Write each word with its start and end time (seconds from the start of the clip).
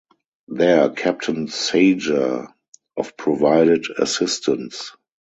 There 0.47 0.89
Captain 0.89 1.47
Sager 1.47 2.47
of 2.97 3.15
provided 3.17 3.85
assistance. 3.99 4.93